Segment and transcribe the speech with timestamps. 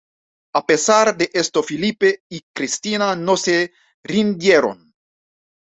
[0.53, 4.95] A pesar de esto Felipe y Cristina no se rindieron.